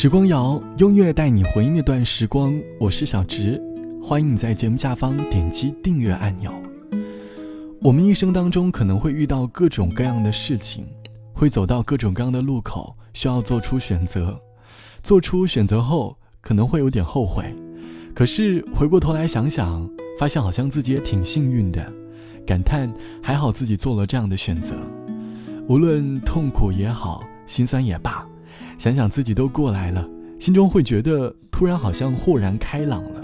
[0.00, 3.60] 时光谣用乐带你回忆那段时光，我是小直，
[4.02, 6.50] 欢迎你在节目下方点击订阅按钮。
[7.82, 10.86] 我们一生当中可能会遇到各种各样的事情，
[11.34, 14.40] 会走到各种各样的路口，需要做出选择。
[15.02, 17.54] 做出选择后，可能会有点后悔，
[18.14, 19.86] 可是回过头来想想，
[20.18, 21.92] 发现好像自己也挺幸运的，
[22.46, 22.90] 感叹
[23.22, 24.74] 还好自己做了这样的选择。
[25.68, 28.26] 无论痛苦也好，心酸也罢。
[28.80, 30.08] 想想自己都过来了，
[30.38, 33.22] 心中会觉得突然好像豁然开朗了。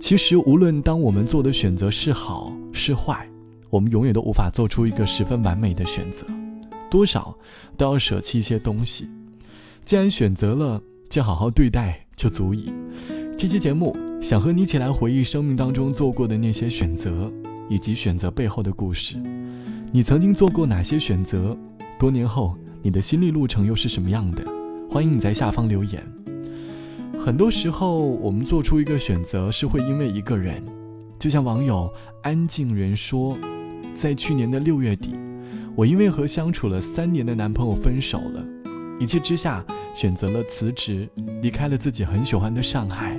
[0.00, 3.28] 其实，无论当我们做的选择是好是坏，
[3.70, 6.26] 我们永远都无法做出一个十分完美的选择，
[6.90, 7.32] 多少
[7.76, 9.08] 都要舍弃一些东西。
[9.84, 12.72] 既然选择了，就好好对待就足矣。
[13.38, 17.32] 这期节目想和你一起来回忆生命当中做过的那些选择，
[17.68, 19.14] 以及选择背后的故事。
[19.92, 21.56] 你曾经做过哪些选择？
[22.00, 22.58] 多年后。
[22.84, 24.44] 你的心理路程又是什么样的？
[24.90, 26.06] 欢迎你在下方留言。
[27.18, 30.62] 很多时候，我们做出一个选择是会因为一个人，
[31.18, 31.90] 就像网友
[32.22, 33.38] 安静人说，
[33.94, 35.14] 在去年的六月底，
[35.74, 38.44] 我因为和相处了三年的男朋友分手了，
[39.00, 39.64] 一气之下
[39.94, 41.08] 选择了辞职，
[41.40, 43.18] 离开了自己很喜欢的上海，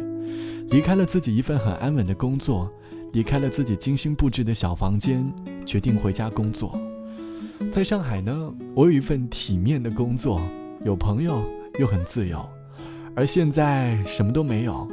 [0.70, 2.72] 离开了自己一份很安稳的工作，
[3.14, 5.28] 离开了自己精心布置的小房间，
[5.66, 6.80] 决定回家工作。
[7.72, 10.42] 在上海呢，我有一份体面的工作，
[10.84, 11.44] 有朋友
[11.80, 12.44] 又很自由，
[13.16, 14.88] 而现在什么都没有，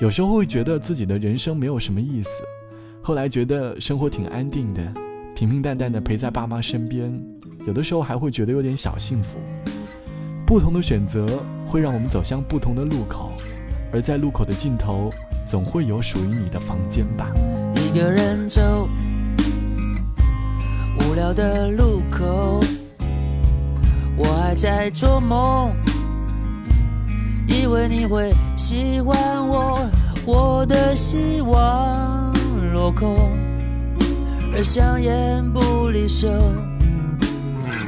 [0.00, 2.30] 有时候会觉得自己的人生没有什么意思。
[3.02, 4.82] 后来觉得生活挺安定的，
[5.34, 7.18] 平平淡淡的陪在爸妈身边，
[7.66, 9.38] 有的时候还会觉得有点小幸福。
[10.46, 11.26] 不同的选择
[11.66, 13.32] 会让我们走向不同的路口，
[13.92, 15.10] 而在路口的尽头，
[15.46, 17.30] 总会有属于你的房间吧。
[17.74, 18.88] 一个人走。
[21.18, 22.60] 无聊的路口，
[24.16, 25.74] 我还在做梦，
[27.48, 29.80] 以为你会喜欢我，
[30.24, 32.32] 我的希望
[32.72, 33.16] 落空，
[34.54, 36.28] 而香烟不离手，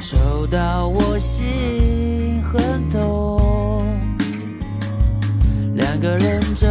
[0.00, 3.86] 抽到我心很痛。
[5.76, 6.66] 两个人走，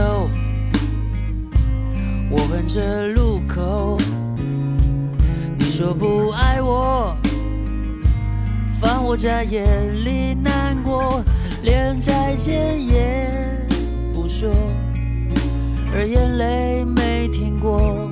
[2.29, 3.97] 我哼着路口。
[5.79, 7.15] 说不爱我，
[8.81, 9.63] 放我在眼
[10.03, 11.23] 里难过，
[11.63, 13.31] 连再见也
[14.13, 14.53] 不说，
[15.95, 18.11] 而眼泪没停过，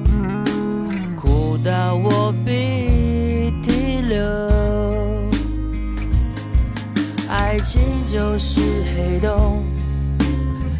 [1.13, 4.23] 哭到我鼻涕流。
[7.27, 8.61] 爱情就是
[8.95, 9.61] 黑洞，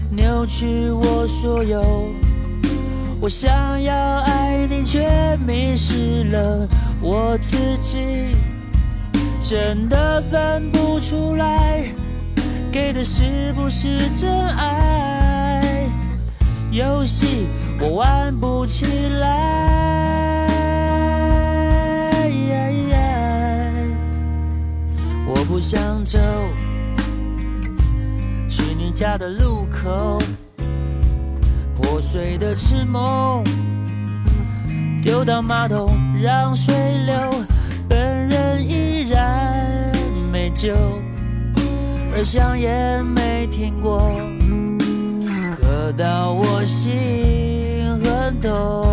[0.10, 1.84] 扭曲我所有。
[3.20, 6.68] 我想要爱你，却迷失了
[7.02, 8.36] 我自己，
[9.40, 11.84] 真的分不出来，
[12.72, 15.88] 给的是不是真爱？
[16.72, 17.48] 游戏
[17.80, 18.86] 我玩不起
[19.20, 19.68] 来，
[25.28, 26.20] 我不想走，
[28.50, 30.20] 去你家的路口。
[31.76, 33.44] 破碎的痴梦，
[35.02, 35.90] 丢到马桶
[36.22, 36.74] 让水
[37.06, 37.16] 流，
[37.88, 39.92] 本人依然
[40.32, 40.74] 没救，
[42.16, 44.12] 而香烟没停过，
[45.60, 48.87] 可到我心很痛。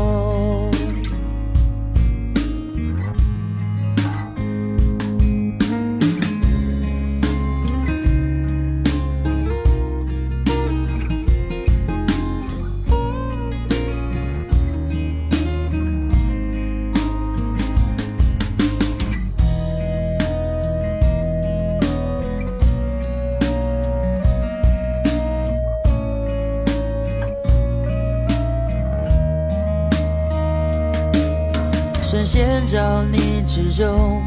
[32.75, 34.21] 深陷着你之中，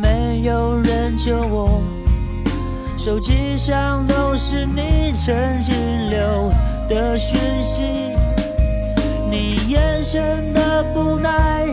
[0.00, 1.82] 没有人救我。
[2.96, 5.74] 手机上都是你曾经
[6.10, 6.52] 留
[6.88, 7.82] 的讯息，
[9.28, 11.66] 你眼神的不耐，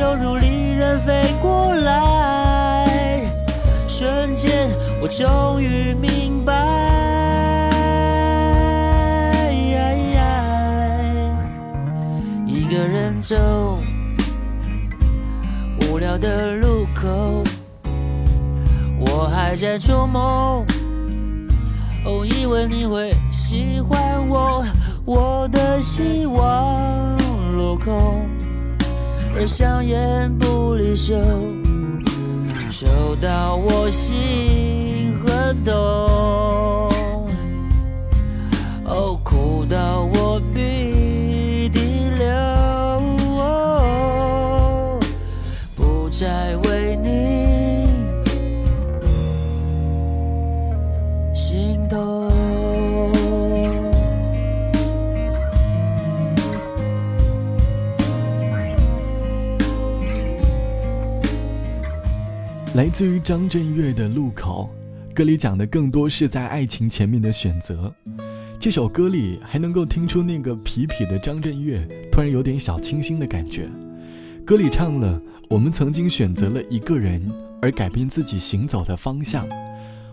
[0.00, 3.22] 犹如利刃飞过来。
[3.88, 4.70] 瞬间，
[5.00, 6.52] 我终于明白，
[12.44, 13.36] 一个人走。
[16.08, 17.42] 无聊的路口，
[18.98, 20.64] 我还在做梦。
[22.02, 24.64] 哦，以为你会喜欢我，
[25.04, 27.14] 我的希望
[27.54, 28.26] 落空，
[29.36, 31.14] 而香烟不离手，
[32.70, 32.86] 抽
[33.20, 36.07] 到我心很痛。
[62.78, 64.70] 来自于张震岳的《路口》，
[65.12, 67.92] 歌里讲的更多是在爱情前面的选择。
[68.60, 73.68] 这首歌里还能够听出那个痞痞的张震岳突然有点小清新的感觉。
[74.46, 75.20] 歌里唱了
[75.50, 77.28] ：“我们曾经选择了一个人，
[77.60, 79.44] 而改变自己行走的方向。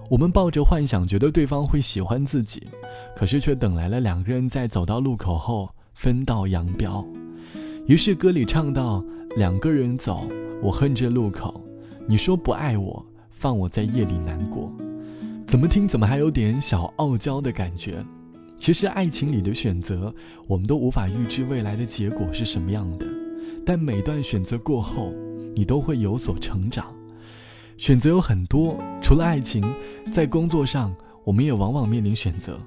[0.10, 2.64] 我们抱着幻想，觉得对方会喜欢自己，
[3.16, 7.06] 可是却等来了两个人在走到路口后分道扬镳。
[7.86, 9.06] 于是歌里唱到：
[9.38, 10.28] 两个人走，
[10.64, 11.62] 我恨这路口。
[12.08, 14.72] 你说不爱我，放我在夜里难过。
[15.48, 18.04] 怎么听怎么还有点小傲娇的感觉。”
[18.58, 20.14] 其实，爱情里的选择，
[20.48, 23.06] 我们都无法预知未来的结果是什么样的。
[23.66, 25.14] 但每段选择过后，
[25.54, 26.86] 你都会有所成长。
[27.78, 29.62] 选择有很多，除了爱情，
[30.14, 32.58] 在工作上，我们也往往面临选择。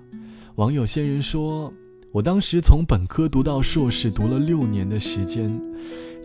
[0.56, 1.72] 网友仙人说
[2.12, 5.50] ：“我当时从本科读到硕士，读了六年的时间。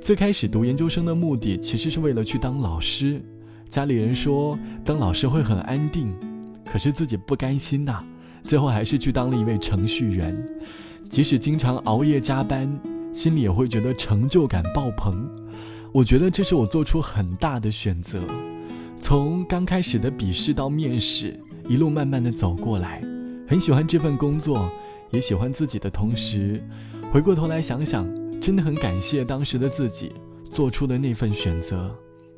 [0.04, 3.22] 最开始读研究生的目的，其实是为了去当老师。
[3.70, 6.14] 家里人说当老师会很安定，
[6.66, 8.04] 可是自己不甘心呐。”
[8.44, 10.38] 最后还是去当了一位程序员，
[11.10, 12.70] 即使经常熬夜加班，
[13.14, 15.26] 心里也会觉得成就感爆棚。
[15.94, 18.20] 我觉得这是我做出很大的选择，
[19.00, 21.40] 从刚开始的笔试到面试，
[21.70, 23.02] 一路慢慢的走过来，
[23.48, 24.70] 很喜欢这份工作，
[25.12, 26.62] 也喜欢自己的同时，
[27.10, 28.06] 回过头来想想，
[28.44, 30.12] 真的很感谢当时的自己
[30.52, 31.90] 做出的那份选择，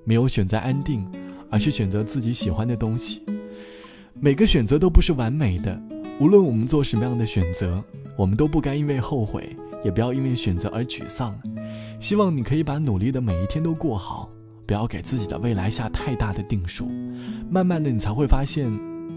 [0.03, 1.03] 没有选择安定，
[1.49, 3.23] 而是选择自己喜欢的东西。
[4.13, 5.81] 每个选择都不是完美的。
[6.19, 7.83] 无论我们做什么样的选择，
[8.15, 11.35] 我们都不该因为后悔，也不要因为选择而沮丧。
[11.99, 14.29] 希望你可以把努力的每一天都过好，
[14.67, 16.87] 不要给自己的未来下太大的定数。
[17.49, 18.71] 慢慢的，你才会发现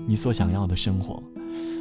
[0.06, 1.22] 你所想要的生活。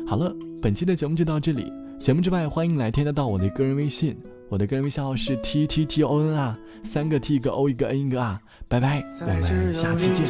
[0.05, 1.71] 好了，本期的节目就到这里。
[1.97, 4.13] 节目之外，欢迎来添加到我的个人微信，
[4.49, 8.39] 我的个人微信号是 t t t o n 啊，三个 t 一个 o 一个 n 一个 r。
[8.69, 10.25] 拜拜，我们下期见。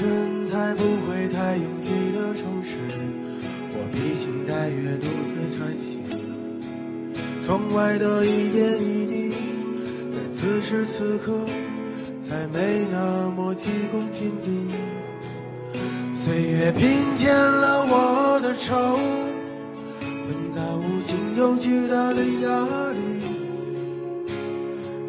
[3.94, 6.00] 披星戴月独自穿行，
[7.42, 9.30] 窗外的一点一滴，
[10.12, 11.40] 在此时此刻
[12.28, 14.68] 才没那么急功近利。
[16.14, 18.98] 岁月拼添了我的愁，
[20.02, 23.17] 混杂无形又巨大的压力。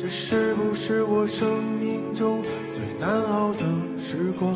[0.08, 3.58] 这是不是我生命中最难熬的
[4.00, 4.50] 时光？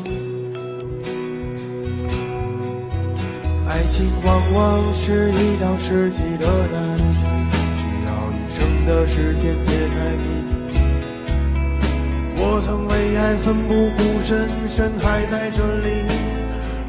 [3.69, 7.03] 爱情往往是一道世纪的难题，
[7.77, 10.25] 需要一生的时间解开谜
[10.73, 10.79] 底。
[12.35, 16.01] 我曾为爱奋不顾身，身还在这里，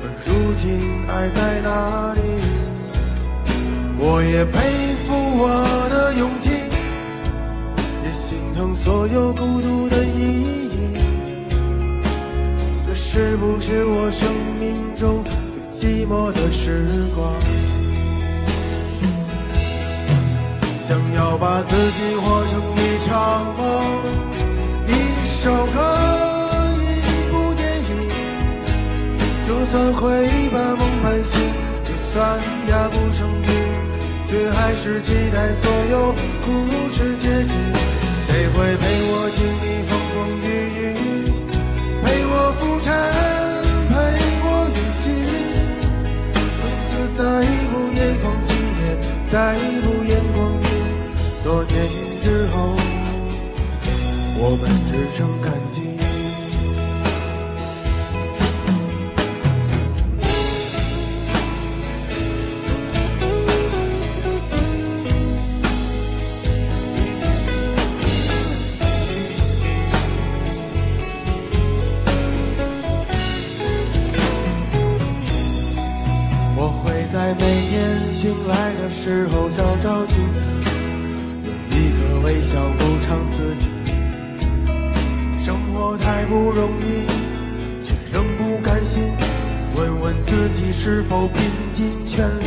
[0.01, 2.21] 而如今爱在哪里？
[3.99, 6.49] 我也佩服我的勇气，
[8.55, 10.97] 疼所有孤独的意义。
[12.87, 14.31] 这是不是我生
[14.61, 15.35] 命中最？
[15.85, 17.31] 寂寞的时光，
[20.81, 23.63] 想要把自己活成一场梦，
[24.87, 24.91] 一
[25.43, 25.77] 首歌，
[26.81, 27.93] 一部电影。
[29.47, 31.39] 就算会把梦半醒，
[31.85, 32.39] 就算
[32.71, 33.53] 压不成冰，
[34.27, 36.15] 却还是期待所有
[36.47, 36.49] 故
[36.95, 37.84] 事结局。
[38.35, 40.77] 谁会陪我经历风风雨雨，
[42.03, 42.91] 陪我浮沉？
[43.89, 43.95] 陪
[44.43, 45.15] 我远行？
[46.59, 47.23] 从此再
[47.71, 48.03] 不言
[50.35, 50.67] 光阴，
[51.45, 51.75] 多年
[52.25, 52.75] 之后，
[54.41, 55.84] 我们只剩感激。
[86.27, 87.07] 不容易，
[87.85, 89.03] 却仍不甘心。
[89.77, 92.45] 问问自己是否拼尽全力，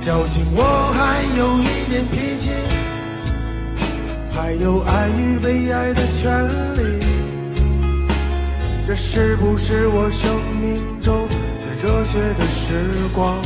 [0.00, 0.62] 侥幸我
[0.94, 2.50] 还有一点脾气，
[4.32, 7.04] 还有爱与被爱的权利。
[8.86, 13.36] 这是不是我生命中最热血的时光？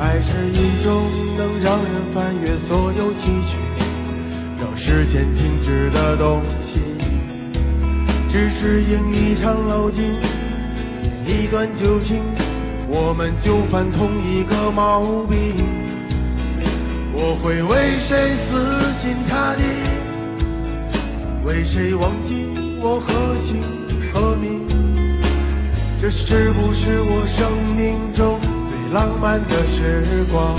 [0.00, 0.92] 爱是一种
[1.38, 3.54] 能让人翻越所有崎岖，
[4.60, 6.80] 让时间停止的东西。
[8.28, 10.04] 只是因一场老境，
[11.26, 12.18] 一段旧情，
[12.88, 15.38] 我们就犯同一个毛病。
[17.12, 19.62] 我会为谁死心塌地，
[21.44, 22.46] 为谁忘记
[22.80, 23.62] 我何姓
[24.12, 24.68] 何名？
[26.00, 28.38] 这是不是我生命中
[28.68, 30.54] 最浪漫的时光？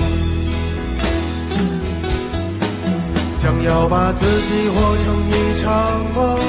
[3.51, 5.69] 想要把自己活成一场
[6.15, 6.39] 梦，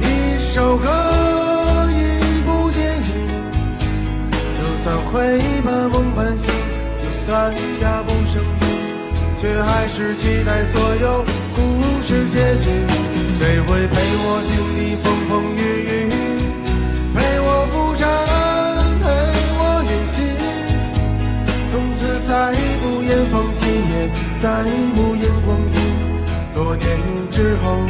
[0.00, 0.88] 一首歌，
[1.92, 3.12] 一部电影。
[4.56, 6.50] 就算会把梦半醒，
[7.02, 8.66] 就算压不生病，
[9.36, 11.22] 却还是期待所有
[11.54, 11.60] 故
[12.02, 12.70] 事结局。
[13.38, 16.08] 谁会陪我经历风风雨雨，
[17.14, 18.08] 陪我浮沉，
[19.04, 19.04] 陪
[19.58, 20.16] 我远行？
[21.70, 22.32] 从此再
[22.80, 23.60] 不言放弃，
[23.92, 24.08] 也
[24.40, 25.87] 再不言光阴。
[26.58, 26.88] 多年
[27.30, 27.86] 之后，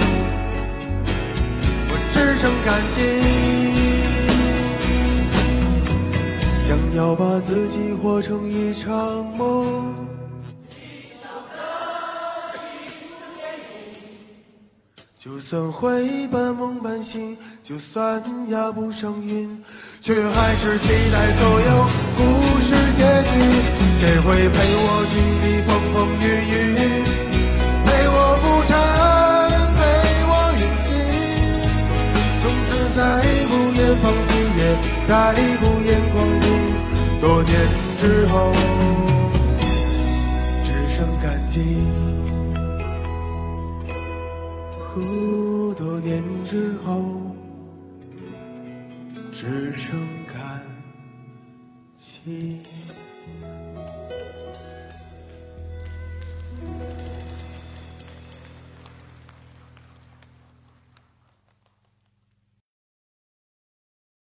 [1.89, 3.01] 我只剩感激，
[6.69, 9.95] 想要把自己活成一场梦。
[15.17, 19.63] 就算会半梦半醒，就算压不上韵，
[20.03, 23.33] 却还是期待所有故事结局。
[23.99, 27.08] 谁会陪我经历风风雨雨，
[34.03, 34.61] 放弃，也
[35.07, 35.13] 再
[35.59, 36.47] 不言光阴。
[37.21, 37.53] 多年
[38.01, 38.53] 之后，
[40.65, 41.55] 只剩感激。
[45.77, 47.03] 多年之后，
[49.31, 49.91] 只剩
[50.27, 50.63] 感
[51.95, 52.61] 激。